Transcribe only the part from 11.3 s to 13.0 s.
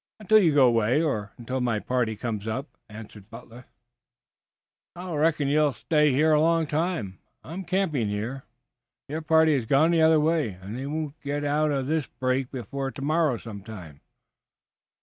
out to this brake before